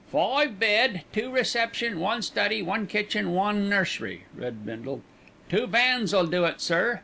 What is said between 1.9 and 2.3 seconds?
one